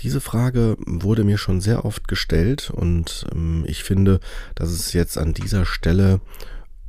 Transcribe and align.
Diese 0.00 0.20
Frage 0.20 0.76
wurde 0.80 1.24
mir 1.24 1.38
schon 1.38 1.60
sehr 1.60 1.84
oft 1.84 2.06
gestellt 2.06 2.70
und 2.70 3.26
ähm, 3.32 3.64
ich 3.66 3.82
finde, 3.82 4.20
dass 4.54 4.70
es 4.70 4.92
jetzt 4.92 5.16
an 5.16 5.32
dieser 5.32 5.64
Stelle 5.64 6.20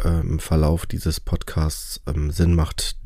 äh, 0.04 0.20
im 0.20 0.40
Verlauf 0.40 0.86
dieses 0.86 1.20
Podcasts 1.20 2.02
ähm, 2.06 2.32
Sinn 2.32 2.54
macht, 2.54 2.98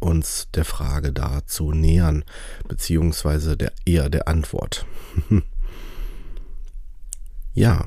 uns 0.00 0.48
der 0.54 0.64
Frage 0.64 1.12
da 1.12 1.46
zu 1.46 1.72
nähern, 1.72 2.24
beziehungsweise 2.66 3.56
der, 3.56 3.72
eher 3.84 4.08
der 4.08 4.28
Antwort. 4.28 4.86
ja, 7.54 7.86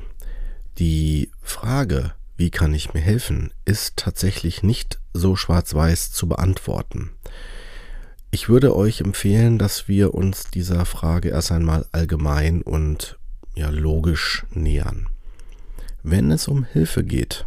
die 0.77 1.31
Frage, 1.41 2.13
wie 2.37 2.49
kann 2.49 2.73
ich 2.73 2.93
mir 2.93 3.01
helfen, 3.01 3.53
ist 3.65 3.97
tatsächlich 3.97 4.63
nicht 4.63 4.99
so 5.13 5.35
schwarz-weiß 5.35 6.11
zu 6.11 6.27
beantworten. 6.27 7.11
Ich 8.33 8.47
würde 8.47 8.73
euch 8.73 9.01
empfehlen, 9.01 9.57
dass 9.57 9.89
wir 9.89 10.13
uns 10.13 10.45
dieser 10.45 10.85
Frage 10.85 11.29
erst 11.29 11.51
einmal 11.51 11.85
allgemein 11.91 12.61
und 12.61 13.19
ja 13.55 13.69
logisch 13.69 14.45
nähern. 14.51 15.09
Wenn 16.01 16.31
es 16.31 16.47
um 16.47 16.63
Hilfe 16.63 17.03
geht, 17.03 17.45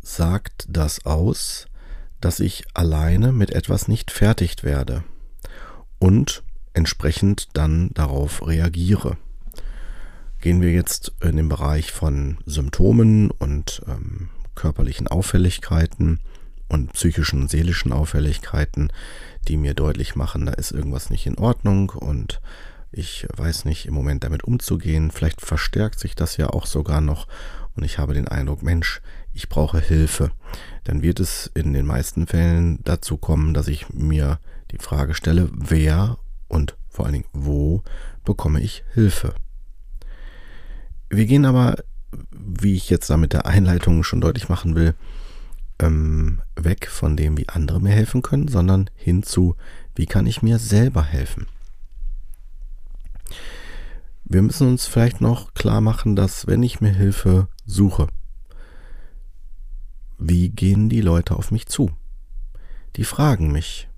sagt 0.00 0.66
das 0.68 1.04
aus, 1.04 1.66
dass 2.20 2.38
ich 2.38 2.64
alleine 2.74 3.32
mit 3.32 3.50
etwas 3.50 3.88
nicht 3.88 4.12
fertig 4.12 4.62
werde 4.62 5.02
und 5.98 6.44
entsprechend 6.74 7.48
dann 7.54 7.90
darauf 7.92 8.46
reagiere. 8.46 9.16
Gehen 10.40 10.62
wir 10.62 10.70
jetzt 10.70 11.12
in 11.20 11.36
den 11.36 11.48
Bereich 11.48 11.90
von 11.90 12.38
Symptomen 12.46 13.32
und 13.32 13.82
ähm, 13.88 14.28
körperlichen 14.54 15.08
Auffälligkeiten 15.08 16.20
und 16.68 16.92
psychischen 16.92 17.42
und 17.42 17.50
seelischen 17.50 17.92
Auffälligkeiten, 17.92 18.92
die 19.46 19.56
mir 19.56 19.74
deutlich 19.74 20.16
machen, 20.16 20.46
da 20.46 20.52
ist 20.52 20.72
irgendwas 20.72 21.10
nicht 21.10 21.26
in 21.26 21.38
Ordnung 21.38 21.90
und 21.90 22.40
ich 22.90 23.26
weiß 23.36 23.64
nicht 23.64 23.86
im 23.86 23.94
Moment 23.94 24.24
damit 24.24 24.44
umzugehen. 24.44 25.10
Vielleicht 25.10 25.40
verstärkt 25.40 25.98
sich 25.98 26.14
das 26.14 26.36
ja 26.36 26.50
auch 26.50 26.66
sogar 26.66 27.00
noch 27.00 27.26
und 27.74 27.84
ich 27.84 27.98
habe 27.98 28.14
den 28.14 28.28
Eindruck, 28.28 28.62
Mensch, 28.62 29.00
ich 29.32 29.48
brauche 29.48 29.80
Hilfe. 29.80 30.32
Dann 30.84 31.02
wird 31.02 31.20
es 31.20 31.50
in 31.54 31.72
den 31.72 31.86
meisten 31.86 32.26
Fällen 32.26 32.80
dazu 32.84 33.16
kommen, 33.16 33.54
dass 33.54 33.68
ich 33.68 33.88
mir 33.90 34.40
die 34.70 34.78
Frage 34.78 35.14
stelle, 35.14 35.48
wer 35.52 36.18
und 36.48 36.76
vor 36.88 37.04
allen 37.04 37.14
Dingen 37.14 37.28
wo 37.32 37.82
bekomme 38.24 38.60
ich 38.60 38.84
Hilfe. 38.94 39.34
Wir 41.08 41.26
gehen 41.26 41.44
aber, 41.44 41.76
wie 42.30 42.74
ich 42.74 42.90
jetzt 42.90 43.08
da 43.08 43.16
mit 43.16 43.32
der 43.32 43.46
Einleitung 43.46 44.02
schon 44.02 44.20
deutlich 44.20 44.48
machen 44.48 44.74
will, 44.74 44.94
ähm, 45.78 46.42
weg 46.56 46.88
von 46.88 47.16
dem, 47.16 47.36
wie 47.36 47.48
andere 47.48 47.80
mir 47.80 47.92
helfen 47.92 48.22
können, 48.22 48.48
sondern 48.48 48.90
hin 48.94 49.22
zu, 49.22 49.56
wie 49.94 50.06
kann 50.06 50.26
ich 50.26 50.42
mir 50.42 50.58
selber 50.58 51.02
helfen. 51.02 51.46
Wir 54.24 54.42
müssen 54.42 54.68
uns 54.68 54.86
vielleicht 54.86 55.20
noch 55.20 55.54
klar 55.54 55.80
machen, 55.80 56.14
dass 56.14 56.46
wenn 56.46 56.62
ich 56.62 56.80
mir 56.80 56.92
Hilfe 56.92 57.48
suche, 57.64 58.08
wie 60.18 60.50
gehen 60.50 60.88
die 60.88 61.00
Leute 61.00 61.36
auf 61.36 61.50
mich 61.50 61.66
zu? 61.66 61.90
Die 62.96 63.04
fragen 63.04 63.52
mich, 63.52 63.88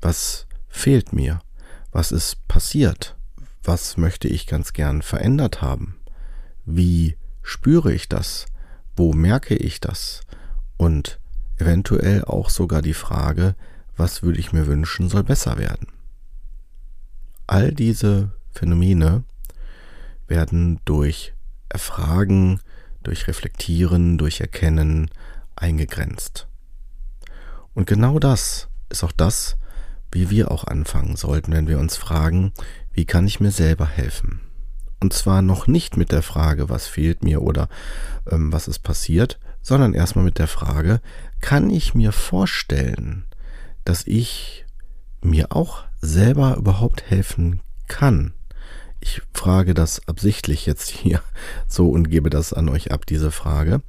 was 0.00 0.46
fehlt 0.68 1.12
mir? 1.12 1.40
Was 1.92 2.12
ist 2.12 2.48
passiert? 2.48 3.16
Was 3.62 3.96
möchte 3.96 4.28
ich 4.28 4.46
ganz 4.46 4.72
gern 4.72 5.02
verändert 5.02 5.62
haben? 5.62 5.96
Wie 6.64 7.16
spüre 7.42 7.92
ich 7.92 8.08
das? 8.08 8.46
Wo 8.96 9.12
merke 9.12 9.54
ich 9.54 9.80
das? 9.80 10.22
Und 10.76 11.20
eventuell 11.58 12.24
auch 12.24 12.50
sogar 12.50 12.82
die 12.82 12.94
Frage, 12.94 13.54
was 13.96 14.22
würde 14.22 14.38
ich 14.38 14.52
mir 14.52 14.66
wünschen, 14.66 15.08
soll 15.08 15.22
besser 15.22 15.58
werden. 15.58 15.88
All 17.46 17.72
diese 17.72 18.32
Phänomene 18.50 19.24
werden 20.26 20.80
durch 20.84 21.34
Erfragen, 21.68 22.60
durch 23.02 23.28
Reflektieren, 23.28 24.18
durch 24.18 24.40
Erkennen 24.40 25.10
eingegrenzt. 25.54 26.48
Und 27.74 27.86
genau 27.86 28.18
das 28.18 28.68
ist 28.88 29.04
auch 29.04 29.12
das, 29.12 29.56
wie 30.12 30.30
wir 30.30 30.50
auch 30.50 30.64
anfangen 30.64 31.16
sollten, 31.16 31.52
wenn 31.52 31.68
wir 31.68 31.78
uns 31.78 31.96
fragen, 31.96 32.52
wie 32.92 33.04
kann 33.04 33.26
ich 33.26 33.40
mir 33.40 33.50
selber 33.50 33.86
helfen? 33.86 34.40
Und 35.00 35.12
zwar 35.12 35.42
noch 35.42 35.66
nicht 35.66 35.96
mit 35.96 36.10
der 36.10 36.22
Frage, 36.22 36.68
was 36.68 36.86
fehlt 36.86 37.22
mir 37.22 37.42
oder 37.42 37.68
ähm, 38.30 38.52
was 38.52 38.66
ist 38.66 38.78
passiert, 38.78 39.38
sondern 39.66 39.94
erstmal 39.94 40.24
mit 40.24 40.38
der 40.38 40.46
Frage, 40.46 41.00
kann 41.40 41.70
ich 41.70 41.92
mir 41.92 42.12
vorstellen, 42.12 43.24
dass 43.84 44.06
ich 44.06 44.64
mir 45.22 45.50
auch 45.50 45.82
selber 46.00 46.54
überhaupt 46.56 47.10
helfen 47.10 47.58
kann? 47.88 48.32
Ich 49.00 49.22
frage 49.32 49.74
das 49.74 50.06
absichtlich 50.06 50.66
jetzt 50.66 50.90
hier 50.90 51.20
so 51.66 51.88
und 51.88 52.10
gebe 52.10 52.30
das 52.30 52.52
an 52.52 52.68
euch 52.68 52.92
ab, 52.92 53.06
diese 53.06 53.32
Frage, 53.32 53.82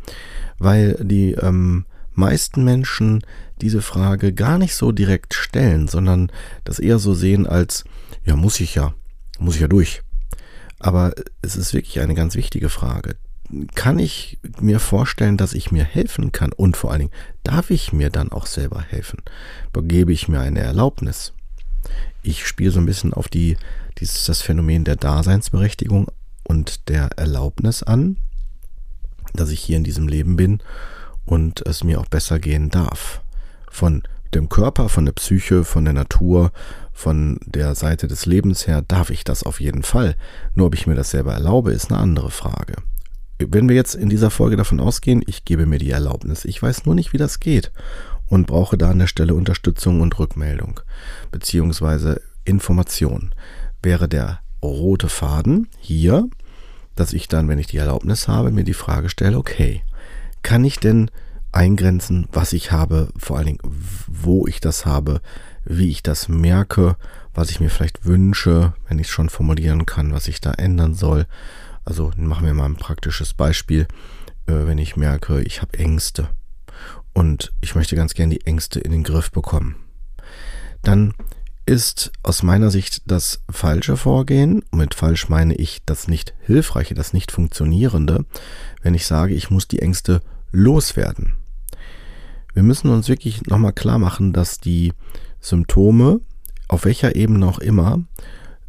weil 0.57 0.97
die 0.99 1.33
ähm, 1.33 1.85
meisten 2.13 2.63
Menschen 2.63 3.23
diese 3.61 3.83
Frage 3.83 4.33
gar 4.33 4.57
nicht 4.57 4.73
so 4.73 4.91
direkt 4.91 5.35
stellen, 5.35 5.87
sondern 5.87 6.31
das 6.63 6.79
eher 6.79 6.97
so 6.97 7.13
sehen 7.13 7.45
als, 7.45 7.83
ja, 8.25 8.35
muss 8.35 8.59
ich 8.61 8.73
ja, 8.73 8.95
muss 9.37 9.53
ich 9.53 9.61
ja 9.61 9.67
durch. 9.67 10.01
Aber 10.79 11.13
es 11.43 11.55
ist 11.55 11.75
wirklich 11.75 11.99
eine 11.99 12.15
ganz 12.15 12.33
wichtige 12.33 12.69
Frage 12.69 13.17
kann 13.75 13.97
ich 13.97 14.39
mir 14.59 14.79
vorstellen, 14.79 15.37
dass 15.37 15.53
ich 15.53 15.71
mir 15.71 15.83
helfen 15.83 16.31
kann 16.31 16.51
und 16.51 16.75
vor 16.75 16.91
allen 16.91 16.99
Dingen 16.99 17.13
darf 17.43 17.69
ich 17.69 17.93
mir 17.93 18.09
dann 18.09 18.31
auch 18.31 18.45
selber 18.45 18.81
helfen? 18.81 19.21
Begebe 19.71 20.11
ich 20.11 20.27
mir 20.27 20.41
eine 20.41 20.59
Erlaubnis? 20.59 21.33
Ich 22.23 22.45
spiele 22.45 22.71
so 22.71 22.79
ein 22.79 22.85
bisschen 22.85 23.13
auf 23.13 23.29
die, 23.29 23.57
dieses, 23.99 24.25
das 24.25 24.41
Phänomen 24.41 24.83
der 24.83 24.97
Daseinsberechtigung 24.97 26.07
und 26.43 26.89
der 26.89 27.09
Erlaubnis 27.17 27.83
an, 27.83 28.17
dass 29.33 29.49
ich 29.49 29.61
hier 29.61 29.77
in 29.77 29.83
diesem 29.85 30.07
Leben 30.07 30.35
bin 30.35 30.61
und 31.25 31.65
es 31.65 31.83
mir 31.83 32.01
auch 32.01 32.07
besser 32.07 32.39
gehen 32.39 32.69
darf. 32.69 33.21
Von 33.71 34.03
dem 34.33 34.49
Körper, 34.49 34.89
von 34.89 35.05
der 35.05 35.13
Psyche, 35.13 35.63
von 35.63 35.85
der 35.85 35.93
Natur, 35.93 36.51
von 36.91 37.39
der 37.45 37.75
Seite 37.75 38.07
des 38.07 38.25
Lebens 38.25 38.67
her 38.67 38.81
darf 38.81 39.09
ich 39.09 39.23
das 39.23 39.43
auf 39.43 39.61
jeden 39.61 39.83
Fall. 39.83 40.15
Nur 40.53 40.67
ob 40.67 40.75
ich 40.75 40.85
mir 40.85 40.95
das 40.95 41.11
selber 41.11 41.33
erlaube, 41.33 41.71
ist 41.71 41.91
eine 41.91 41.99
andere 41.99 42.31
Frage 42.31 42.76
wenn 43.39 43.69
wir 43.69 43.75
jetzt 43.75 43.95
in 43.95 44.09
dieser 44.09 44.31
Folge 44.31 44.57
davon 44.57 44.79
ausgehen, 44.79 45.23
ich 45.27 45.45
gebe 45.45 45.65
mir 45.65 45.79
die 45.79 45.91
Erlaubnis, 45.91 46.45
ich 46.45 46.61
weiß 46.61 46.85
nur 46.85 46.95
nicht, 46.95 47.13
wie 47.13 47.17
das 47.17 47.39
geht 47.39 47.71
und 48.27 48.47
brauche 48.47 48.77
da 48.77 48.89
an 48.89 48.99
der 48.99 49.07
Stelle 49.07 49.35
Unterstützung 49.35 50.01
und 50.01 50.17
Rückmeldung 50.17 50.79
beziehungsweise 51.31 52.21
Information, 52.45 53.33
wäre 53.81 54.07
der 54.07 54.39
rote 54.63 55.09
Faden 55.09 55.67
hier, 55.79 56.27
dass 56.95 57.13
ich 57.13 57.27
dann, 57.27 57.47
wenn 57.47 57.59
ich 57.59 57.67
die 57.67 57.77
Erlaubnis 57.77 58.27
habe, 58.27 58.51
mir 58.51 58.63
die 58.63 58.73
Frage 58.73 59.09
stelle, 59.09 59.37
okay, 59.37 59.83
kann 60.41 60.63
ich 60.65 60.79
denn 60.79 61.11
eingrenzen, 61.51 62.27
was 62.31 62.53
ich 62.53 62.71
habe, 62.71 63.09
vor 63.17 63.37
allen 63.37 63.47
Dingen, 63.47 63.59
wo 64.07 64.47
ich 64.47 64.59
das 64.59 64.85
habe, 64.85 65.21
wie 65.63 65.89
ich 65.89 66.03
das 66.03 66.27
merke, 66.27 66.95
was 67.33 67.51
ich 67.51 67.59
mir 67.59 67.69
vielleicht 67.69 68.05
wünsche, 68.05 68.73
wenn 68.87 68.99
ich 68.99 69.07
es 69.07 69.13
schon 69.13 69.29
formulieren 69.29 69.85
kann, 69.85 70.11
was 70.11 70.27
ich 70.27 70.41
da 70.41 70.51
ändern 70.51 70.95
soll, 70.95 71.27
also 71.87 72.11
machen 72.17 72.45
wir 72.45 72.53
mal 72.53 72.65
ein 72.65 72.75
praktisches 72.75 73.33
Beispiel, 73.33 73.87
äh, 74.45 74.67
wenn 74.67 74.77
ich 74.77 74.97
merke, 74.97 75.41
ich 75.41 75.61
habe 75.61 75.77
Ängste 75.79 76.27
und 77.13 77.53
ich 77.61 77.75
möchte 77.75 77.95
ganz 77.95 78.13
gerne 78.13 78.35
die 78.35 78.45
Ängste 78.45 78.81
in 78.81 78.91
den 78.91 79.03
Griff 79.03 79.31
bekommen. 79.31 79.77
Dann 80.83 81.13
ist 81.65 82.11
aus 82.23 82.43
meiner 82.43 82.71
Sicht 82.71 83.03
das 83.09 83.41
falsche 83.49 83.95
Vorgehen. 83.95 84.63
Und 84.71 84.79
mit 84.79 84.95
falsch 84.95 85.29
meine 85.29 85.55
ich 85.55 85.79
das 85.85 86.07
nicht 86.07 86.33
hilfreiche, 86.41 86.93
das 86.93 87.13
nicht 87.13 87.31
funktionierende, 87.31 88.25
wenn 88.81 88.93
ich 88.93 89.05
sage, 89.05 89.33
ich 89.33 89.49
muss 89.49 89.67
die 89.67 89.79
Ängste 89.79 90.21
loswerden. 90.51 91.37
Wir 92.53 92.63
müssen 92.63 92.89
uns 92.89 93.07
wirklich 93.07 93.45
nochmal 93.45 93.73
klar 93.73 93.97
machen, 93.99 94.33
dass 94.33 94.59
die 94.59 94.93
Symptome, 95.39 96.19
auf 96.67 96.83
welcher 96.85 97.15
Ebene 97.15 97.47
auch 97.47 97.59
immer, 97.59 98.03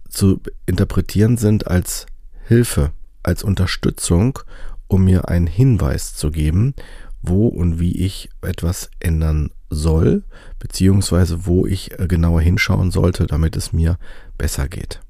zu 0.09 0.41
interpretieren 0.67 1.37
sind 1.37 1.67
als 1.67 2.07
Hilfe, 2.47 2.93
als 3.29 3.43
Unterstützung, 3.43 4.39
um 4.87 5.05
mir 5.05 5.29
einen 5.29 5.47
Hinweis 5.47 6.15
zu 6.15 6.31
geben, 6.31 6.75
wo 7.21 7.47
und 7.47 7.79
wie 7.79 7.93
ich 7.93 8.31
etwas 8.41 8.91
ändern 9.01 9.51
soll, 9.69 10.25
beziehungsweise 10.59 11.45
wo 11.45 11.67
ich 11.67 11.99
äh, 11.99 12.07
genauer 12.07 12.41
hinschauen 12.41 12.91
sollte, 12.91 13.27
damit 13.27 13.55
es 13.55 13.75
mir 13.75 13.99
besser 14.39 14.67
geht. 14.67 15.01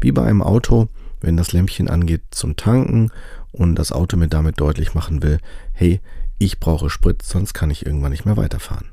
Wie 0.00 0.12
bei 0.12 0.22
einem 0.22 0.42
Auto, 0.42 0.88
wenn 1.20 1.36
das 1.36 1.52
Lämpchen 1.52 1.88
angeht 1.88 2.22
zum 2.30 2.54
Tanken 2.54 3.10
und 3.50 3.74
das 3.74 3.90
Auto 3.90 4.16
mir 4.16 4.28
damit 4.28 4.60
deutlich 4.60 4.94
machen 4.94 5.24
will, 5.24 5.38
hey, 5.72 6.00
ich 6.38 6.60
brauche 6.60 6.88
Sprit, 6.88 7.22
sonst 7.22 7.52
kann 7.52 7.70
ich 7.70 7.84
irgendwann 7.84 8.12
nicht 8.12 8.26
mehr 8.26 8.36
weiterfahren. 8.36 8.86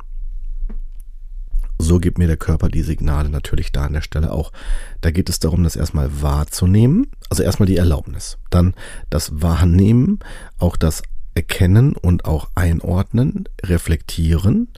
So 1.83 1.99
gibt 1.99 2.17
mir 2.17 2.27
der 2.27 2.37
Körper 2.37 2.69
die 2.69 2.81
Signale 2.81 3.29
natürlich 3.29 3.71
da 3.71 3.85
an 3.85 3.93
der 3.93 4.01
Stelle 4.01 4.31
auch. 4.31 4.51
Da 5.01 5.11
geht 5.11 5.29
es 5.29 5.39
darum, 5.39 5.63
das 5.63 5.75
erstmal 5.75 6.21
wahrzunehmen, 6.21 7.07
also 7.29 7.43
erstmal 7.43 7.67
die 7.67 7.77
Erlaubnis, 7.77 8.37
dann 8.49 8.73
das 9.09 9.41
Wahrnehmen, 9.41 10.19
auch 10.57 10.77
das 10.77 11.03
Erkennen 11.35 11.95
und 11.95 12.25
auch 12.25 12.49
Einordnen, 12.55 13.49
Reflektieren 13.63 14.69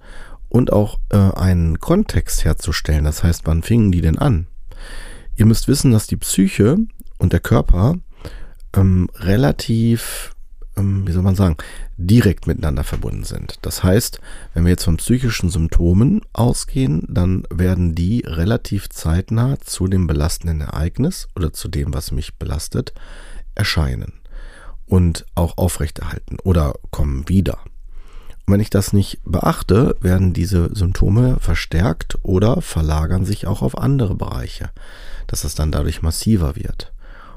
und 0.50 0.74
auch 0.74 1.00
äh, 1.10 1.18
einen 1.18 1.80
Kontext 1.80 2.46
herzustellen. 2.46 3.06
Das 3.06 3.24
heißt, 3.24 3.42
wann 3.46 3.62
fingen 3.62 3.92
die 3.92 4.02
denn 4.02 4.18
an? 4.18 4.48
Ihr 5.36 5.46
müsst 5.46 5.68
wissen, 5.68 5.92
dass 5.92 6.08
die 6.08 6.18
Psyche 6.18 6.78
und 7.18 7.34
der 7.34 7.42
Körper 7.42 7.96
ähm, 8.76 9.10
relativ, 9.16 10.35
wie 10.76 11.12
soll 11.12 11.24
man 11.24 11.36
sagen, 11.36 11.58
direkt 11.98 12.48
miteinander 12.48 12.84
verbunden 12.84 13.24
sind. 13.24 13.60
Das 13.62 13.84
heißt, 13.84 14.20
wenn 14.54 14.66
wir 14.66 14.72
jetzt 14.72 14.84
von 14.84 14.98
psychischen 14.98 15.50
Symptomen 15.50 16.22
ausgehen, 16.34 17.06
dann 17.08 17.48
werden 17.50 17.96
die 17.96 18.24
relativ 18.26 18.90
zeitnah 18.90 19.58
zu 19.60 19.88
dem 19.88 20.08
belastenden 20.08 20.62
Ereignis 20.62 21.28
oder 21.36 21.54
zu 21.54 21.70
dem, 21.70 21.94
was 21.94 22.12
mich 22.12 22.36
belastet, 22.36 22.94
erscheinen 23.56 24.14
und 24.86 25.26
auch 25.36 25.58
aufrechterhalten 25.58 26.38
oder 26.44 26.76
kommen 26.92 27.28
wieder. 27.30 27.60
Und 28.46 28.54
wenn 28.54 28.60
ich 28.60 28.70
das 28.70 28.94
nicht 28.94 29.20
beachte, 29.26 29.96
werden 30.02 30.34
diese 30.34 30.70
Symptome 30.76 31.38
verstärkt 31.40 32.20
oder 32.22 32.62
verlagern 32.62 33.26
sich 33.26 33.48
auch 33.48 33.62
auf 33.62 33.78
andere 33.78 34.16
Bereiche, 34.16 34.70
dass 35.26 35.44
es 35.46 35.56
dann 35.56 35.72
dadurch 35.72 36.02
massiver 36.02 36.56
wird. 36.56 36.94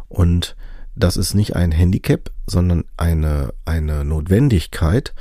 Und 0.08 0.56
das 0.98 1.16
ist 1.16 1.34
nicht 1.34 1.56
ein 1.56 1.72
Handicap, 1.72 2.30
sondern 2.46 2.84
eine, 2.96 3.54
eine 3.64 4.04
Notwendigkeit, 4.04 5.14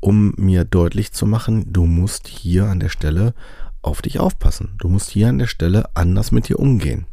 um 0.00 0.34
mir 0.36 0.64
deutlich 0.64 1.12
zu 1.12 1.26
machen, 1.26 1.72
du 1.72 1.86
musst 1.86 2.26
hier 2.26 2.66
an 2.66 2.80
der 2.80 2.88
Stelle 2.88 3.34
auf 3.82 4.02
dich 4.02 4.18
aufpassen. 4.18 4.74
Du 4.78 4.88
musst 4.88 5.10
hier 5.10 5.28
an 5.28 5.38
der 5.38 5.46
Stelle 5.46 5.88
anders 5.94 6.32
mit 6.32 6.48
dir 6.48 6.58
umgehen. 6.58 7.06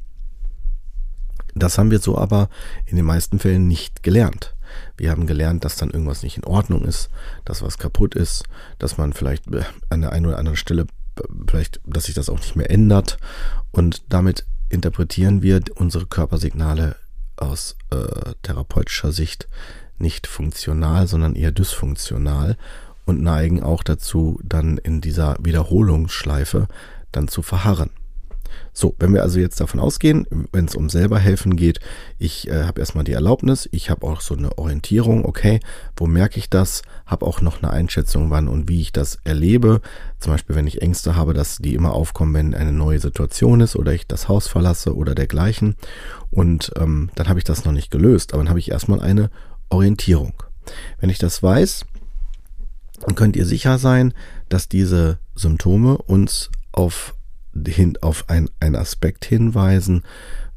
Das 1.55 1.77
haben 1.77 1.91
wir 1.91 1.99
so 1.99 2.17
aber 2.17 2.49
in 2.85 2.95
den 2.95 3.05
meisten 3.05 3.39
Fällen 3.39 3.67
nicht 3.67 4.03
gelernt. 4.03 4.55
Wir 4.97 5.11
haben 5.11 5.25
gelernt, 5.25 5.65
dass 5.65 5.77
dann 5.77 5.89
irgendwas 5.89 6.21
nicht 6.21 6.37
in 6.37 6.43
Ordnung 6.43 6.85
ist, 6.85 7.09
dass 7.45 7.63
was 7.63 7.79
kaputt 7.79 8.15
ist, 8.15 8.43
dass 8.77 8.97
man 8.97 9.13
vielleicht 9.13 9.47
äh, 9.51 9.63
an 9.89 10.01
der 10.01 10.11
einen 10.11 10.27
oder 10.27 10.37
anderen 10.37 10.57
Stelle 10.57 10.83
äh, 10.83 11.21
vielleicht, 11.47 11.79
dass 11.85 12.05
sich 12.05 12.15
das 12.15 12.29
auch 12.29 12.39
nicht 12.39 12.55
mehr 12.55 12.69
ändert. 12.69 13.17
Und 13.71 14.03
damit 14.09 14.45
interpretieren 14.69 15.41
wir 15.41 15.61
unsere 15.75 16.05
Körpersignale 16.05 16.95
aus 17.41 17.75
äh, 17.91 18.33
therapeutischer 18.43 19.11
Sicht 19.11 19.47
nicht 19.97 20.27
funktional, 20.27 21.07
sondern 21.07 21.35
eher 21.35 21.51
dysfunktional 21.51 22.57
und 23.05 23.21
neigen 23.21 23.63
auch 23.63 23.83
dazu, 23.83 24.39
dann 24.43 24.77
in 24.77 25.01
dieser 25.01 25.35
Wiederholungsschleife 25.39 26.67
dann 27.11 27.27
zu 27.27 27.41
verharren. 27.41 27.89
So, 28.79 28.95
wenn 28.97 29.13
wir 29.13 29.23
also 29.23 29.41
jetzt 29.41 29.59
davon 29.59 29.81
ausgehen, 29.81 30.25
wenn 30.53 30.63
es 30.63 30.73
um 30.73 30.89
selber 30.89 31.19
helfen 31.19 31.57
geht, 31.57 31.81
ich 32.17 32.47
äh, 32.47 32.63
habe 32.63 32.79
erstmal 32.79 33.03
die 33.03 33.11
Erlaubnis, 33.11 33.67
ich 33.73 33.89
habe 33.89 34.07
auch 34.07 34.21
so 34.21 34.37
eine 34.37 34.57
Orientierung, 34.57 35.25
okay, 35.25 35.59
wo 35.97 36.07
merke 36.07 36.39
ich 36.39 36.49
das, 36.49 36.83
habe 37.05 37.25
auch 37.25 37.41
noch 37.41 37.61
eine 37.61 37.73
Einschätzung, 37.73 38.29
wann 38.29 38.47
und 38.47 38.69
wie 38.69 38.79
ich 38.79 38.93
das 38.93 39.19
erlebe. 39.25 39.81
Zum 40.17 40.31
Beispiel, 40.31 40.55
wenn 40.55 40.65
ich 40.65 40.81
Ängste 40.81 41.17
habe, 41.17 41.33
dass 41.33 41.57
die 41.57 41.75
immer 41.75 41.91
aufkommen, 41.91 42.33
wenn 42.33 42.55
eine 42.55 42.71
neue 42.71 43.01
Situation 43.01 43.59
ist 43.59 43.75
oder 43.75 43.91
ich 43.91 44.07
das 44.07 44.29
Haus 44.29 44.47
verlasse 44.47 44.95
oder 44.95 45.13
dergleichen. 45.13 45.75
Und 46.31 46.71
ähm, 46.77 47.09
dann 47.15 47.27
habe 47.27 47.39
ich 47.39 47.43
das 47.43 47.65
noch 47.65 47.73
nicht 47.73 47.91
gelöst, 47.91 48.33
aber 48.33 48.43
dann 48.43 48.49
habe 48.49 48.59
ich 48.59 48.71
erstmal 48.71 49.01
eine 49.01 49.29
Orientierung. 49.67 50.41
Wenn 51.01 51.09
ich 51.09 51.17
das 51.17 51.43
weiß, 51.43 51.83
dann 53.01 53.15
könnt 53.15 53.35
ihr 53.35 53.45
sicher 53.45 53.77
sein, 53.77 54.13
dass 54.47 54.69
diese 54.69 55.19
Symptome 55.35 55.97
uns 55.97 56.49
auf 56.71 57.13
hin, 57.67 57.97
auf 58.01 58.25
ein, 58.27 58.49
einen 58.59 58.75
Aspekt 58.75 59.25
hinweisen, 59.25 60.03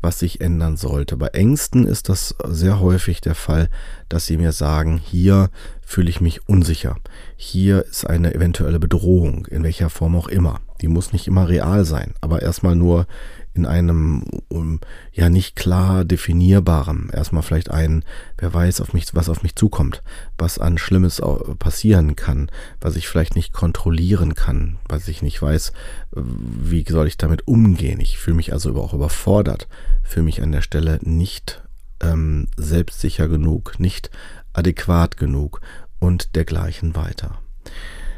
was 0.02 0.18
sich 0.18 0.40
ändern 0.40 0.76
sollte. 0.76 1.16
Bei 1.16 1.28
Ängsten 1.28 1.86
ist 1.86 2.08
das 2.08 2.34
sehr 2.44 2.80
häufig 2.80 3.20
der 3.20 3.36
Fall, 3.36 3.68
dass 4.08 4.26
sie 4.26 4.36
mir 4.36 4.52
sagen, 4.52 4.98
hier 4.98 5.50
fühle 5.80 6.10
ich 6.10 6.20
mich 6.20 6.48
unsicher. 6.48 6.96
Hier 7.36 7.84
ist 7.84 8.06
eine 8.06 8.34
eventuelle 8.34 8.80
Bedrohung, 8.80 9.46
in 9.46 9.62
welcher 9.62 9.90
Form 9.90 10.16
auch 10.16 10.28
immer. 10.28 10.60
Die 10.80 10.88
muss 10.88 11.12
nicht 11.12 11.28
immer 11.28 11.48
real 11.48 11.84
sein, 11.84 12.14
aber 12.20 12.42
erstmal 12.42 12.74
nur 12.74 13.06
in 13.54 13.66
einem 13.66 14.24
um, 14.48 14.80
ja 15.12 15.28
nicht 15.28 15.56
klar 15.56 16.04
definierbarem. 16.04 17.10
Erstmal 17.12 17.42
vielleicht 17.42 17.70
ein, 17.70 18.04
wer 18.38 18.52
weiß, 18.52 18.80
auf 18.80 18.92
mich, 18.94 19.14
was 19.14 19.28
auf 19.28 19.42
mich 19.42 19.56
zukommt, 19.56 20.02
was 20.38 20.58
an 20.58 20.78
Schlimmes 20.78 21.20
passieren 21.58 22.16
kann, 22.16 22.50
was 22.80 22.96
ich 22.96 23.08
vielleicht 23.08 23.36
nicht 23.36 23.52
kontrollieren 23.52 24.34
kann, 24.34 24.78
was 24.88 25.08
ich 25.08 25.22
nicht 25.22 25.40
weiß, 25.40 25.72
wie 26.12 26.84
soll 26.88 27.06
ich 27.06 27.18
damit 27.18 27.46
umgehen. 27.46 28.00
Ich 28.00 28.18
fühle 28.18 28.36
mich 28.36 28.52
also 28.52 28.74
auch 28.80 28.94
überfordert, 28.94 29.68
fühle 30.02 30.24
mich 30.24 30.42
an 30.42 30.52
der 30.52 30.62
Stelle 30.62 30.98
nicht 31.02 31.62
ähm, 32.00 32.48
selbstsicher 32.56 33.28
genug, 33.28 33.78
nicht 33.78 34.10
adäquat 34.54 35.16
genug 35.16 35.60
und 35.98 36.36
dergleichen 36.36 36.96
weiter. 36.96 37.38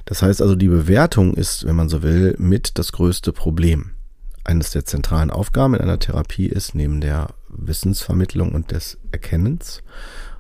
Das 0.05 0.23
heißt 0.23 0.43
also, 0.43 0.55
die 0.55 0.69
Bewertung 0.69 1.35
ist, 1.35 1.67
wenn 1.67 1.77
man 1.77 1.89
so 1.89 2.03
will, 2.03 2.37
mit 2.39 2.79
das 2.79 2.93
größte 2.93 3.33
Problem 3.33 3.91
eines 4.45 4.71
der 4.71 4.85
zentralen 4.85 5.31
Aufgaben 5.31 5.75
in 5.75 5.81
einer 5.81 5.99
Therapie 5.99 6.47
ist, 6.47 6.75
neben 6.75 7.01
der 7.01 7.29
Wissensvermittlung 7.49 8.53
und 8.53 8.71
des 8.71 8.99
Erkennens, 9.11 9.83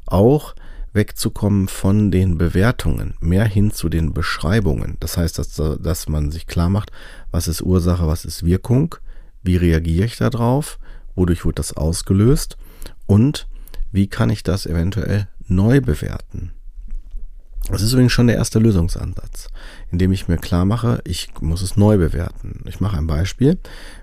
auch 0.06 0.54
wegzukommen 0.92 1.68
von 1.68 2.11
den 2.11 2.38
Bewertungen, 2.38 3.14
mehr 3.20 3.44
hin 3.44 3.73
zu 3.73 3.88
den 3.88 4.14
Beschreibungen. 4.14 4.96
Das 5.00 5.16
heißt, 5.16 5.38
dass, 5.38 5.54
dass 5.54 6.08
man 6.08 6.30
sich 6.30 6.46
klar 6.46 6.68
macht, 6.68 6.92
was 7.30 7.49
ist 7.49 7.62
Ursache, 7.62 8.06
was 8.06 8.25
ist 8.25 8.44
Wirkung, 8.44 8.94
wie 9.42 9.56
reagiere 9.56 10.06
ich 10.06 10.16
darauf, 10.16 10.78
wodurch 11.14 11.44
wird 11.44 11.58
das 11.58 11.76
ausgelöst 11.76 12.56
und 13.06 13.49
wie 13.90 14.06
kann 14.06 14.30
ich 14.30 14.42
das 14.42 14.66
eventuell 14.66 15.28
neu 15.46 15.80
bewerten. 15.80 16.52
Das 17.71 17.80
ist 17.80 17.92
übrigens 17.92 18.12
schon 18.12 18.26
der 18.26 18.37
erste 18.37 18.59
Lösungsansatz, 18.59 19.49
indem 19.90 20.12
ich 20.12 20.28
mir 20.28 20.37
klar 20.37 20.64
mache, 20.64 21.00
ich 21.04 21.28
muss 21.40 21.62
es 21.62 21.76
neu 21.76 21.97
bewerten. 21.97 22.62
Ich 22.66 22.80
mache 22.80 22.99
ein 22.99 23.06
Beispiel. 23.06 23.59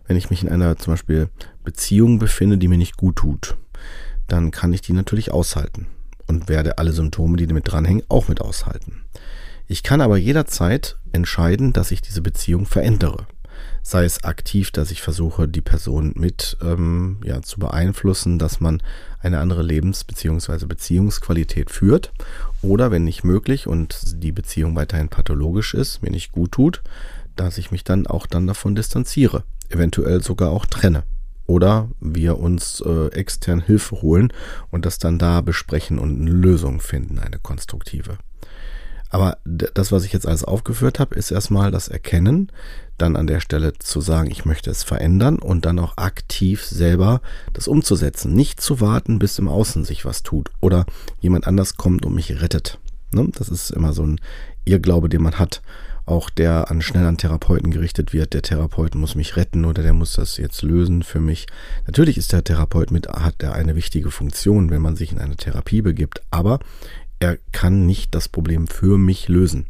Wenn 0.08 0.18
ich 0.18 0.30
mich 0.32 0.41
in 0.41 0.50
einer 0.50 0.77
zum 0.77 0.94
Beispiel 0.94 1.30
Beziehung 1.63 2.18
befinde, 2.18 2.58
die 2.58 2.68
mir 2.68 2.77
nicht 2.77 2.98
gut 2.98 3.18
tut, 3.18 3.56
dann 4.27 4.50
kann 4.50 4.74
ich 4.74 4.82
die 4.82 4.94
natürlich 4.94 5.32
aushalten 5.32 5.88
und 6.27 6.50
werde 6.50 6.80
alle 6.80 6.91
Symptome, 6.91 7.38
die 7.38 7.46
damit 7.46 7.72
dranhängen, 7.72 8.03
auch 8.10 8.27
mit 8.30 8.41
aushalten. 8.41 9.03
Ich 9.68 9.84
kann 9.84 10.01
aber 10.01 10.18
jederzeit 10.18 10.98
entscheiden, 11.12 11.72
dass 11.72 11.91
ich 11.91 12.01
diese 12.01 12.22
Beziehung 12.22 12.65
verändere 12.65 13.27
sei 13.84 14.06
es 14.06 14.24
aktiv, 14.24 14.72
dass 14.72 14.91
ich 14.91 15.01
versuche, 15.01 15.48
die 15.48 15.62
Person 15.62 16.13
mit 16.15 16.58
ähm, 16.62 17.18
ja, 17.24 17.41
zu 17.41 17.60
beeinflussen, 17.60 18.39
dass 18.39 18.60
man 18.60 18.82
eine 19.20 19.39
andere 19.39 19.63
Lebens- 19.63 20.03
bzw. 20.03 20.65
Beziehungsqualität 20.65 21.72
führt. 21.72 22.12
Oder 22.62 22.91
wenn 22.91 23.03
nicht 23.03 23.24
möglich 23.24 23.68
und 23.68 24.22
die 24.24 24.32
Beziehung 24.32 24.75
weiterhin 24.75 25.10
pathologisch 25.10 25.74
ist, 25.74 26.03
mir 26.03 26.12
nicht 26.12 26.32
gut 26.32 26.51
tut, 26.51 26.82
dass 27.36 27.58
ich 27.58 27.72
mich 27.72 27.84
dann 27.84 28.08
auch 28.08 28.27
dann 28.27 28.48
davon 28.48 28.75
distanziere, 28.75 29.44
eventuell 29.70 30.22
sogar 30.22 30.51
auch 30.51 30.65
trenne. 30.65 31.03
Oder 31.48 31.89
wir 32.00 32.38
uns 32.38 32.82
äh, 32.86 33.08
extern 33.08 33.62
Hilfe 33.62 34.01
holen 34.01 34.32
und 34.70 34.86
das 34.86 35.00
dann 35.00 35.18
da 35.18 35.41
besprechen 35.41 36.00
und 36.00 36.22
eine 36.22 36.32
Lösung 36.32 36.80
finden, 36.80 37.20
eine 37.20 37.39
konstruktive. 37.39 38.18
Aber 39.12 39.38
das, 39.44 39.91
was 39.91 40.06
ich 40.06 40.13
jetzt 40.13 40.25
alles 40.25 40.44
aufgeführt 40.44 41.00
habe, 41.00 41.15
ist 41.15 41.32
erstmal 41.32 41.70
das 41.70 41.89
Erkennen, 41.89 42.51
dann 42.98 43.15
an 43.15 43.27
der 43.27 43.41
Stelle 43.41 43.74
zu 43.77 44.00
sagen, 44.00 44.32
ich 44.32 44.46
möchte 44.46 44.72
es 44.72 44.84
verändern 44.84 45.38
und 45.38 45.65
dann 45.65 45.80
auch 45.80 45.98
aktiv 45.98 46.63
selber 46.63 47.22
das 47.53 47.68
umzusetzen. 47.68 48.34
Nicht 48.34 48.62
zu 48.62 48.80
warten, 48.80 49.20
bis 49.20 49.38
im 49.38 49.50
Außen 49.50 49.84
sich 49.84 50.06
was 50.06 50.24
tut 50.24 50.50
oder 50.62 50.86
jemand 51.20 51.46
anders 51.46 51.75
kommt 51.75 52.06
und 52.06 52.15
mich 52.15 52.41
rettet. 52.41 52.80
Ne? 53.12 53.27
Das 53.38 53.50
ist 53.50 53.72
immer 53.72 53.94
so 53.94 54.03
ein 54.03 54.22
Irrglaube, 54.63 55.10
den 55.10 55.24
man 55.24 55.39
hat. 55.39 55.62
auch 56.06 56.30
der 56.30 56.70
an 56.72 56.82
schnell 56.82 57.15
Therapeuten 57.15 57.72
gerichtet 57.72 58.12
wird, 58.12 58.34
der 58.34 58.41
Therapeut 58.41 58.96
muss 58.96 59.15
mich 59.15 59.36
retten 59.36 59.65
oder 59.65 59.84
der 59.84 59.94
muss 59.94 60.13
das 60.13 60.38
jetzt 60.38 60.62
lösen 60.62 61.03
für 61.03 61.20
mich. 61.20 61.48
Natürlich 61.86 62.18
ist 62.18 62.34
der 62.34 62.44
Therapeut 62.44 62.91
mit, 62.91 63.08
hat 63.08 63.41
er 63.44 63.53
eine 63.53 63.75
wichtige 63.75 64.12
Funktion, 64.12 64.72
wenn 64.72 64.82
man 64.82 64.96
sich 64.96 65.12
in 65.12 65.20
eine 65.20 65.38
Therapie 65.38 65.82
begibt, 65.82 66.22
aber 66.32 66.60
er 67.22 67.38
kann 67.51 67.86
nicht 67.86 68.16
das 68.16 68.28
Problem 68.28 68.68
für 68.68 68.98
mich 68.98 69.30
lösen. 69.30 69.68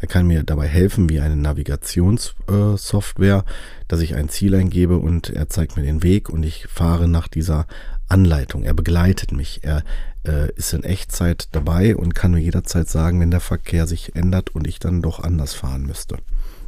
Er 0.00 0.08
kann 0.08 0.26
mir 0.26 0.42
dabei 0.42 0.66
helfen, 0.66 1.10
wie 1.10 1.20
eine 1.20 1.36
Navigationssoftware, 1.36 3.44
dass 3.86 4.00
ich 4.00 4.14
ein 4.14 4.30
Ziel 4.30 4.54
eingebe 4.54 4.96
und 4.96 5.28
er 5.30 5.50
zeigt 5.50 5.76
mir 5.76 5.82
den 5.82 6.02
Weg 6.02 6.30
und 6.30 6.42
ich 6.42 6.66
fahre 6.68 7.06
nach 7.06 7.28
dieser 7.28 7.66
Anleitung. 8.08 8.64
Er 8.64 8.72
begleitet 8.72 9.32
mich. 9.32 9.60
Er 9.62 9.84
äh, 10.26 10.50
ist 10.52 10.72
in 10.72 10.84
Echtzeit 10.84 11.48
dabei 11.52 11.96
und 11.96 12.14
kann 12.14 12.32
mir 12.32 12.40
jederzeit 12.40 12.88
sagen, 12.88 13.20
wenn 13.20 13.30
der 13.30 13.40
Verkehr 13.40 13.86
sich 13.86 14.16
ändert 14.16 14.54
und 14.54 14.66
ich 14.66 14.78
dann 14.78 15.02
doch 15.02 15.20
anders 15.20 15.52
fahren 15.52 15.82
müsste. 15.82 16.16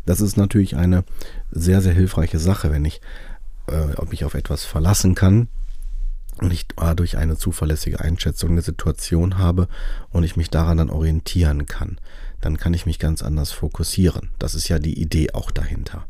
Das 0.05 0.21
ist 0.21 0.37
natürlich 0.37 0.77
eine 0.77 1.05
sehr, 1.51 1.81
sehr 1.81 1.95
hilfreiche 1.95 2.39
Sache, 2.39 2.71
wenn 2.71 2.85
ich 2.85 3.01
äh, 3.69 4.05
mich 4.11 4.25
auf 4.25 4.35
etwas 4.35 4.65
verlassen 4.65 5.15
kann 5.15 5.49
und 6.43 6.53
ich 6.53 6.67
dadurch 6.69 7.17
eine 7.17 7.37
zuverlässige 7.37 8.01
Einschätzung 8.01 8.55
der 8.55 8.63
Situation 8.63 9.39
habe 9.39 9.69
und 10.11 10.25
ich 10.25 10.37
mich 10.37 10.51
daran 10.51 10.79
dann 10.79 10.91
orientieren 10.91 11.67
kann. 11.67 11.99
Dann 12.41 12.57
kann 12.57 12.75
ich 12.75 12.87
mich 12.87 12.99
ganz 12.99 13.23
anders 13.23 13.51
fokussieren. 13.51 14.31
Das 14.39 14.55
ist 14.55 14.69
ja 14.69 14.79
die 14.79 15.01
Idee 15.01 15.33
auch 15.33 15.51
dahinter. 15.51 16.07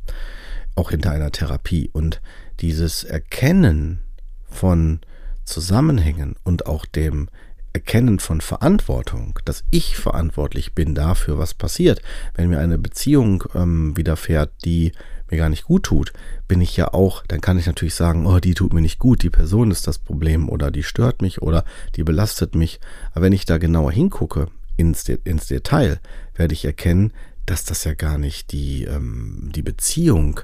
Auch 0.74 0.90
hinter 0.90 1.10
einer 1.10 1.32
Therapie. 1.32 1.90
Und 1.92 2.20
dieses 2.60 3.04
Erkennen 3.04 4.02
von 4.50 5.00
Zusammenhängen 5.44 6.36
und 6.44 6.66
auch 6.66 6.84
dem 6.84 7.28
Erkennen 7.72 8.18
von 8.18 8.40
Verantwortung, 8.40 9.38
dass 9.44 9.64
ich 9.70 9.96
verantwortlich 9.96 10.74
bin 10.74 10.94
dafür, 10.94 11.38
was 11.38 11.54
passiert. 11.54 12.02
Wenn 12.34 12.48
mir 12.48 12.60
eine 12.60 12.78
Beziehung 12.78 13.44
ähm, 13.54 13.96
widerfährt, 13.96 14.52
die 14.64 14.92
mir 15.30 15.38
gar 15.38 15.48
nicht 15.48 15.64
gut 15.64 15.84
tut, 15.84 16.12
bin 16.46 16.60
ich 16.60 16.76
ja 16.76 16.92
auch, 16.92 17.24
dann 17.26 17.40
kann 17.40 17.58
ich 17.58 17.66
natürlich 17.66 17.94
sagen, 17.94 18.26
oh, 18.26 18.38
die 18.38 18.54
tut 18.54 18.72
mir 18.72 18.80
nicht 18.80 18.98
gut, 18.98 19.22
die 19.22 19.30
Person 19.30 19.70
ist 19.70 19.86
das 19.86 19.98
Problem 19.98 20.48
oder 20.48 20.70
die 20.70 20.82
stört 20.82 21.22
mich 21.22 21.42
oder 21.42 21.64
die 21.96 22.04
belastet 22.04 22.54
mich. 22.54 22.80
Aber 23.12 23.22
wenn 23.22 23.32
ich 23.32 23.44
da 23.44 23.58
genauer 23.58 23.92
hingucke, 23.92 24.48
ins, 24.76 25.08
ins 25.08 25.48
Detail, 25.48 26.00
werde 26.34 26.54
ich 26.54 26.64
erkennen, 26.64 27.12
dass 27.44 27.64
das 27.64 27.84
ja 27.84 27.94
gar 27.94 28.18
nicht 28.18 28.52
die, 28.52 28.84
ähm, 28.84 29.50
die 29.54 29.62
Beziehung 29.62 30.40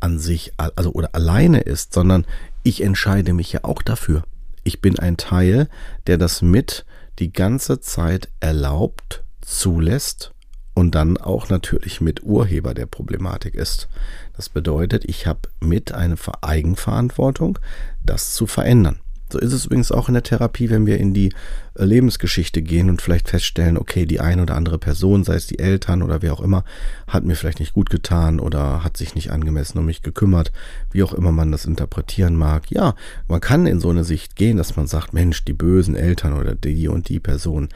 an 0.00 0.18
sich, 0.18 0.52
also 0.56 0.92
oder 0.92 1.14
alleine 1.14 1.60
ist, 1.60 1.94
sondern 1.94 2.26
ich 2.62 2.82
entscheide 2.82 3.32
mich 3.32 3.52
ja 3.52 3.60
auch 3.64 3.82
dafür. 3.82 4.24
Ich 4.64 4.80
bin 4.80 4.98
ein 4.98 5.16
Teil, 5.16 5.68
der 6.06 6.18
das 6.18 6.42
mit 6.42 6.84
die 7.18 7.32
ganze 7.32 7.80
Zeit 7.80 8.28
erlaubt, 8.40 9.24
zulässt 9.40 10.32
und 10.74 10.94
dann 10.94 11.16
auch 11.16 11.48
natürlich 11.48 12.00
mit 12.00 12.22
Urheber 12.22 12.74
der 12.74 12.86
Problematik 12.86 13.54
ist. 13.54 13.88
Das 14.36 14.48
bedeutet, 14.48 15.04
ich 15.04 15.26
habe 15.26 15.40
mit 15.60 15.92
eine 15.92 16.16
Eigenverantwortung, 16.42 17.58
das 18.04 18.34
zu 18.34 18.46
verändern. 18.46 19.00
So 19.32 19.38
ist 19.38 19.52
es 19.52 19.66
übrigens 19.66 19.92
auch 19.92 20.08
in 20.08 20.14
der 20.14 20.24
Therapie, 20.24 20.70
wenn 20.70 20.86
wir 20.86 20.98
in 20.98 21.14
die 21.14 21.32
äh, 21.74 21.84
Lebensgeschichte 21.84 22.62
gehen 22.62 22.90
und 22.90 23.00
vielleicht 23.00 23.28
feststellen, 23.28 23.78
okay, 23.78 24.04
die 24.04 24.20
eine 24.20 24.42
oder 24.42 24.56
andere 24.56 24.78
Person, 24.78 25.22
sei 25.22 25.34
es 25.34 25.46
die 25.46 25.60
Eltern 25.60 26.02
oder 26.02 26.20
wer 26.20 26.32
auch 26.32 26.40
immer, 26.40 26.64
hat 27.06 27.24
mir 27.24 27.36
vielleicht 27.36 27.60
nicht 27.60 27.72
gut 27.72 27.90
getan 27.90 28.40
oder 28.40 28.82
hat 28.82 28.96
sich 28.96 29.14
nicht 29.14 29.30
angemessen 29.30 29.78
um 29.78 29.86
mich 29.86 30.02
gekümmert, 30.02 30.50
wie 30.90 31.04
auch 31.04 31.12
immer 31.12 31.30
man 31.30 31.52
das 31.52 31.64
interpretieren 31.64 32.34
mag. 32.34 32.70
Ja, 32.70 32.94
man 33.28 33.40
kann 33.40 33.66
in 33.66 33.80
so 33.80 33.90
eine 33.90 34.04
Sicht 34.04 34.34
gehen, 34.34 34.56
dass 34.56 34.74
man 34.74 34.88
sagt, 34.88 35.12
Mensch, 35.12 35.44
die 35.44 35.52
bösen 35.52 35.94
Eltern 35.94 36.32
oder 36.32 36.56
die 36.56 36.88
und 36.88 37.08
die 37.08 37.20
Person. 37.20 37.68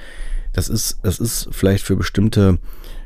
Das 0.52 0.68
ist, 0.68 0.98
das 1.02 1.18
ist 1.18 1.48
vielleicht 1.52 1.84
für 1.84 1.96
bestimmte 1.96 2.58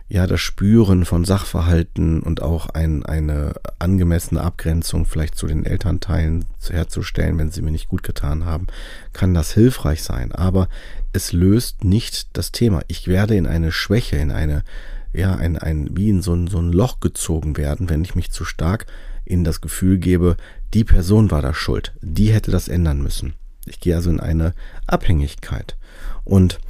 ja 0.08 0.26
das 0.26 0.40
Spüren 0.40 1.04
von 1.04 1.24
Sachverhalten 1.24 2.22
und 2.22 2.40
auch 2.40 2.70
ein, 2.70 3.04
eine 3.04 3.52
angemessene 3.78 4.40
Abgrenzung 4.40 5.04
vielleicht 5.04 5.34
zu 5.34 5.46
den 5.46 5.66
Elternteilen 5.66 6.46
herzustellen, 6.68 7.38
wenn 7.38 7.50
sie 7.50 7.60
mir 7.60 7.70
nicht 7.70 7.88
gut 7.88 8.02
getan 8.02 8.46
haben, 8.46 8.68
kann 9.12 9.34
das 9.34 9.52
hilfreich 9.52 10.02
sein. 10.02 10.32
Aber 10.32 10.68
es 11.12 11.32
löst 11.32 11.84
nicht 11.84 12.36
das 12.36 12.52
Thema. 12.52 12.80
Ich 12.88 13.06
werde 13.06 13.36
in 13.36 13.46
eine 13.46 13.70
Schwäche, 13.70 14.16
in 14.16 14.30
eine, 14.30 14.64
ja, 15.12 15.34
ein, 15.34 15.58
ein, 15.58 15.90
wie 15.94 16.08
in 16.08 16.22
so 16.22 16.34
ein, 16.34 16.48
so 16.48 16.58
ein 16.58 16.72
Loch 16.72 17.00
gezogen 17.00 17.58
werden, 17.58 17.90
wenn 17.90 18.02
ich 18.02 18.14
mich 18.14 18.30
zu 18.30 18.46
stark 18.46 18.86
in 19.26 19.44
das 19.44 19.60
Gefühl 19.60 19.98
gebe, 19.98 20.38
die 20.72 20.84
Person 20.84 21.30
war 21.30 21.42
da 21.42 21.52
schuld, 21.52 21.92
die 22.00 22.32
hätte 22.32 22.50
das 22.50 22.68
ändern 22.68 23.02
müssen. 23.02 23.34
Ich 23.66 23.80
gehe 23.80 23.94
also 23.94 24.08
in 24.08 24.20
eine 24.20 24.54
Abhängigkeit. 24.86 25.76
Und 26.24 26.60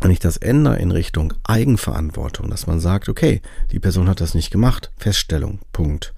wenn 0.00 0.10
ich 0.10 0.18
das 0.18 0.36
ändere 0.36 0.78
in 0.78 0.90
Richtung 0.90 1.34
Eigenverantwortung, 1.44 2.50
dass 2.50 2.66
man 2.66 2.80
sagt, 2.80 3.08
okay, 3.08 3.42
die 3.70 3.80
Person 3.80 4.08
hat 4.08 4.20
das 4.20 4.34
nicht 4.34 4.50
gemacht, 4.50 4.90
Feststellung, 4.96 5.60
Punkt. 5.72 6.14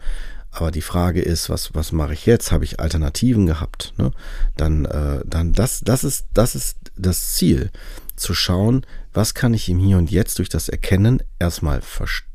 Aber 0.51 0.71
die 0.71 0.83
Frage 0.83 1.23
ist, 1.23 1.49
was, 1.49 1.75
was 1.75 1.93
mache 1.93 2.13
ich 2.13 2.27
jetzt? 2.27 2.53
Habe 2.53 2.65
ich 2.65 2.79
Alternativen 2.79 3.47
gehabt? 3.47 3.95
Ne? 3.97 4.13
Dann, 4.57 4.85
äh, 4.85 5.21
dann 5.25 5.55
das, 5.55 5.81
das, 5.81 6.05
ist, 6.05 6.27
das 6.35 6.55
ist 6.55 6.77
das 6.97 7.35
Ziel, 7.35 7.71
zu 8.17 8.35
schauen, 8.35 8.87
was 9.13 9.35
kann 9.35 9.55
ich 9.55 9.69
im 9.69 9.79
Hier 9.79 9.99
und 9.99 10.11
Jetzt 10.11 10.39
durch 10.39 10.49
das 10.49 10.69
Erkennen 10.69 11.23
erstmal 11.39 11.81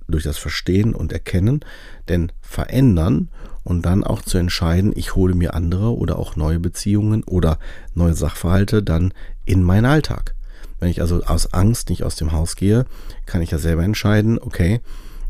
durch 0.08 0.24
das 0.24 0.38
Verstehen 0.38 0.94
und 0.94 1.12
Erkennen 1.12 1.62
denn 2.10 2.32
verändern 2.42 3.30
und 3.64 3.86
dann 3.86 4.04
auch 4.04 4.22
zu 4.22 4.38
entscheiden, 4.38 4.94
ich 4.96 5.16
hole 5.16 5.36
mir 5.36 5.54
andere 5.54 5.96
oder 5.96 6.18
auch 6.18 6.36
neue 6.36 6.60
Beziehungen 6.60 7.24
oder 7.24 7.60
neue 7.94 8.14
Sachverhalte 8.14 8.82
dann 8.82 9.14
in 9.46 9.64
meinen 9.64 9.86
Alltag. 9.86 10.36
Wenn 10.80 10.90
ich 10.90 11.02
also 11.02 11.24
aus 11.24 11.54
Angst 11.54 11.90
nicht 11.90 12.04
aus 12.04 12.16
dem 12.16 12.32
Haus 12.32 12.56
gehe, 12.56 12.86
kann 13.26 13.42
ich 13.42 13.52
ja 13.52 13.58
selber 13.58 13.84
entscheiden, 13.84 14.40
okay, 14.40 14.82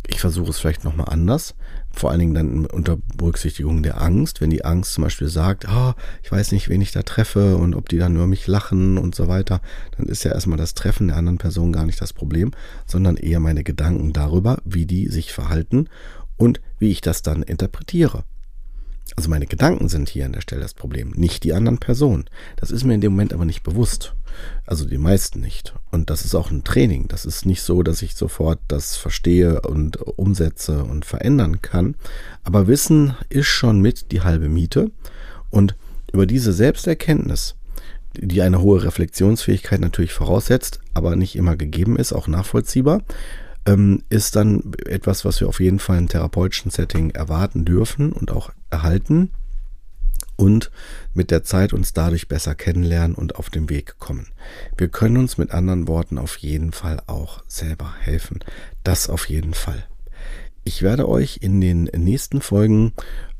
ich 0.07 0.19
versuche 0.21 0.49
es 0.51 0.59
vielleicht 0.59 0.83
nochmal 0.83 1.09
anders. 1.09 1.53
Vor 1.91 2.11
allen 2.11 2.19
Dingen 2.19 2.33
dann 2.33 2.65
unter 2.65 2.97
Berücksichtigung 3.15 3.83
der 3.83 4.01
Angst. 4.01 4.39
Wenn 4.39 4.49
die 4.49 4.63
Angst 4.63 4.93
zum 4.93 5.03
Beispiel 5.03 5.27
sagt, 5.27 5.67
oh, 5.69 5.93
ich 6.23 6.31
weiß 6.31 6.51
nicht, 6.51 6.69
wen 6.69 6.81
ich 6.81 6.91
da 6.91 7.01
treffe 7.01 7.57
und 7.57 7.75
ob 7.75 7.89
die 7.89 7.97
dann 7.97 8.15
über 8.15 8.27
mich 8.27 8.47
lachen 8.47 8.97
und 8.97 9.15
so 9.15 9.27
weiter, 9.27 9.61
dann 9.97 10.05
ist 10.05 10.23
ja 10.23 10.31
erstmal 10.31 10.57
das 10.57 10.75
Treffen 10.75 11.07
der 11.07 11.17
anderen 11.17 11.39
Person 11.39 11.73
gar 11.73 11.85
nicht 11.85 12.01
das 12.01 12.13
Problem, 12.13 12.51
sondern 12.85 13.17
eher 13.17 13.39
meine 13.39 13.63
Gedanken 13.63 14.13
darüber, 14.13 14.59
wie 14.63 14.85
die 14.85 15.07
sich 15.09 15.33
verhalten 15.33 15.89
und 16.37 16.61
wie 16.79 16.91
ich 16.91 17.01
das 17.01 17.21
dann 17.21 17.43
interpretiere. 17.43 18.23
Also 19.15 19.29
meine 19.29 19.47
Gedanken 19.47 19.89
sind 19.89 20.09
hier 20.09 20.25
an 20.25 20.33
der 20.33 20.41
Stelle 20.41 20.61
das 20.61 20.73
Problem, 20.73 21.11
nicht 21.15 21.43
die 21.43 21.53
anderen 21.53 21.79
Personen. 21.79 22.25
Das 22.57 22.71
ist 22.71 22.83
mir 22.83 22.93
in 22.93 23.01
dem 23.01 23.13
Moment 23.13 23.33
aber 23.33 23.45
nicht 23.45 23.63
bewusst. 23.63 24.13
Also 24.65 24.85
die 24.85 24.97
meisten 24.97 25.39
nicht. 25.39 25.73
Und 25.91 26.09
das 26.09 26.25
ist 26.25 26.35
auch 26.35 26.51
ein 26.51 26.63
Training. 26.63 27.07
Das 27.07 27.25
ist 27.25 27.45
nicht 27.45 27.61
so, 27.61 27.81
dass 27.81 28.01
ich 28.01 28.15
sofort 28.15 28.59
das 28.67 28.95
verstehe 28.95 29.61
und 29.61 29.97
umsetze 30.17 30.83
und 30.83 31.05
verändern 31.05 31.61
kann. 31.61 31.95
Aber 32.43 32.67
Wissen 32.67 33.15
ist 33.29 33.47
schon 33.47 33.81
mit 33.81 34.11
die 34.11 34.21
halbe 34.21 34.49
Miete. 34.49 34.91
Und 35.49 35.75
über 36.11 36.25
diese 36.25 36.53
Selbsterkenntnis, 36.53 37.55
die 38.15 38.41
eine 38.41 38.61
hohe 38.61 38.83
Reflexionsfähigkeit 38.83 39.79
natürlich 39.79 40.13
voraussetzt, 40.13 40.79
aber 40.93 41.15
nicht 41.15 41.35
immer 41.35 41.55
gegeben 41.55 41.97
ist, 41.97 42.13
auch 42.13 42.27
nachvollziehbar, 42.27 43.01
ähm, 43.65 44.03
ist 44.09 44.35
dann 44.35 44.73
etwas, 44.85 45.25
was 45.25 45.39
wir 45.41 45.47
auf 45.47 45.59
jeden 45.59 45.79
Fall 45.79 45.97
im 45.97 46.07
therapeutischen 46.07 46.71
Setting 46.71 47.11
erwarten 47.11 47.65
dürfen 47.65 48.11
und 48.11 48.31
auch 48.31 48.51
erhalten 48.69 49.31
und 50.35 50.71
mit 51.13 51.31
der 51.31 51.43
Zeit 51.43 51.73
uns 51.73 51.93
dadurch 51.93 52.27
besser 52.27 52.55
kennenlernen 52.55 53.15
und 53.15 53.35
auf 53.35 53.49
den 53.49 53.69
Weg 53.69 53.95
kommen. 53.99 54.27
Wir 54.77 54.87
können 54.87 55.17
uns 55.17 55.37
mit 55.37 55.51
anderen 55.51 55.87
Worten 55.87 56.17
auf 56.17 56.37
jeden 56.37 56.71
Fall 56.71 57.01
auch 57.07 57.43
selber 57.47 57.93
helfen. 57.99 58.39
Das 58.83 59.09
auf 59.09 59.27
jeden 59.27 59.53
Fall. 59.53 59.85
Ich 60.63 60.81
werde 60.81 61.07
euch 61.09 61.39
in 61.41 61.59
den 61.59 61.85
nächsten 61.85 62.41
Folgen 62.41 62.93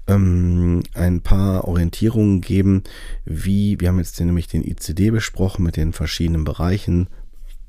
ähm, 0.07 0.83
ein 0.93 1.21
paar 1.21 1.67
Orientierungen 1.67 2.41
geben, 2.41 2.83
wie, 3.25 3.79
wir 3.79 3.89
haben 3.89 3.99
jetzt 3.99 4.19
nämlich 4.19 4.47
den 4.47 4.63
ICD 4.63 5.11
besprochen 5.11 5.63
mit 5.63 5.75
den 5.75 5.93
verschiedenen 5.93 6.45
Bereichen, 6.45 7.07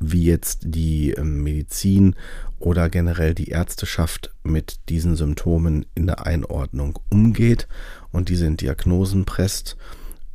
wie 0.00 0.24
jetzt 0.24 0.60
die 0.64 1.10
ähm, 1.10 1.42
Medizin 1.42 2.14
oder 2.58 2.88
generell 2.88 3.34
die 3.34 3.48
Ärzteschaft 3.48 4.32
mit 4.42 4.78
diesen 4.88 5.16
Symptomen 5.16 5.86
in 5.94 6.06
der 6.06 6.26
Einordnung 6.26 6.98
umgeht 7.10 7.68
und 8.10 8.28
diese 8.28 8.46
in 8.46 8.56
Diagnosen 8.56 9.24
presst. 9.24 9.76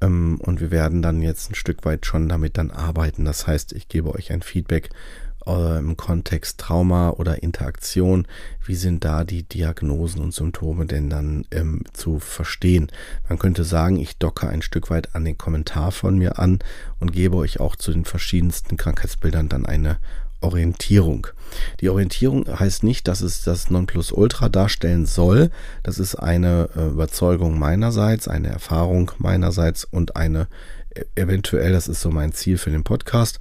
Ähm, 0.01 0.39
und 0.41 0.59
wir 0.59 0.71
werden 0.71 1.01
dann 1.01 1.21
jetzt 1.21 1.49
ein 1.49 1.55
Stück 1.55 1.85
weit 1.85 2.05
schon 2.05 2.29
damit 2.29 2.57
dann 2.57 2.71
arbeiten. 2.71 3.25
Das 3.25 3.47
heißt, 3.47 3.73
ich 3.73 3.87
gebe 3.87 4.13
euch 4.13 4.31
ein 4.31 4.41
Feedback 4.41 4.89
im 5.45 5.97
Kontext 5.97 6.59
Trauma 6.59 7.11
oder 7.11 7.43
Interaktion. 7.43 8.27
Wie 8.65 8.75
sind 8.75 9.03
da 9.03 9.23
die 9.23 9.43
Diagnosen 9.43 10.21
und 10.21 10.33
Symptome 10.33 10.85
denn 10.85 11.09
dann 11.09 11.45
ähm, 11.51 11.83
zu 11.93 12.19
verstehen? 12.19 12.87
Man 13.27 13.39
könnte 13.39 13.63
sagen, 13.63 13.97
ich 13.97 14.17
docke 14.17 14.47
ein 14.47 14.61
Stück 14.61 14.89
weit 14.89 15.15
an 15.15 15.25
den 15.25 15.37
Kommentar 15.37 15.91
von 15.91 16.17
mir 16.17 16.39
an 16.39 16.59
und 16.99 17.11
gebe 17.11 17.37
euch 17.37 17.59
auch 17.59 17.75
zu 17.75 17.91
den 17.91 18.05
verschiedensten 18.05 18.77
Krankheitsbildern 18.77 19.49
dann 19.49 19.65
eine 19.65 19.97
Orientierung. 20.43 21.27
Die 21.79 21.89
Orientierung 21.89 22.47
heißt 22.47 22.83
nicht, 22.83 23.07
dass 23.07 23.21
es 23.21 23.43
das 23.43 23.69
Nonplusultra 23.69 24.49
darstellen 24.49 25.05
soll. 25.05 25.49
Das 25.83 25.99
ist 25.99 26.15
eine 26.15 26.69
äh, 26.75 26.87
Überzeugung 26.87 27.57
meinerseits, 27.57 28.27
eine 28.27 28.49
Erfahrung 28.49 29.11
meinerseits 29.17 29.85
und 29.85 30.15
eine 30.15 30.47
äh, 30.91 31.03
eventuell, 31.15 31.71
das 31.71 31.87
ist 31.87 32.01
so 32.01 32.11
mein 32.11 32.33
Ziel 32.33 32.57
für 32.57 32.71
den 32.71 32.83
Podcast, 32.83 33.39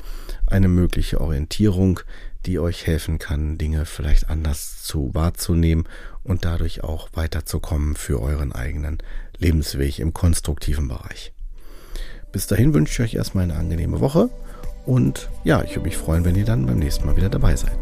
eine 0.53 0.69
mögliche 0.69 1.21
Orientierung, 1.21 2.01
die 2.47 2.59
euch 2.59 2.87
helfen 2.87 3.19
kann, 3.19 3.59
Dinge 3.59 3.87
vielleicht 3.87 4.29
anders 4.29 4.83
zu 4.83 5.15
wahrzunehmen 5.15 5.85
und 6.25 6.45
dadurch 6.45 6.85
auch 6.85 7.09
weiterzukommen 7.15 7.97
für 7.97 8.21
euren 8.21 8.53
eigenen 8.53 8.99
Lebensweg 9.39 9.99
im 9.99 10.13
konstruktiven 10.13 10.89
Bereich. 10.89 11.33
Bis 12.33 12.47
dahin 12.47 12.75
wünsche 12.75 13.03
ich 13.03 13.11
euch 13.11 13.15
erstmal 13.15 13.45
eine 13.45 13.57
angenehme 13.57 14.01
Woche 14.01 14.31
und 14.87 15.29
ja, 15.45 15.63
ich 15.63 15.71
würde 15.71 15.87
mich 15.87 15.97
freuen, 15.97 16.25
wenn 16.25 16.37
ihr 16.37 16.45
dann 16.45 16.67
beim 16.67 16.79
nächsten 16.79 17.07
Mal 17.07 17.17
wieder 17.17 17.29
dabei 17.29 17.57
seid. 17.57 17.79